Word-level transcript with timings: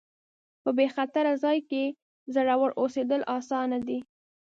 په 0.63 0.69
بې 0.77 0.87
خطره 0.95 1.31
ځای 1.43 1.57
کې 1.69 1.83
زړور 2.33 2.71
اوسېدل 2.81 3.21
اسانه 3.37 3.77
دي. 3.87 3.99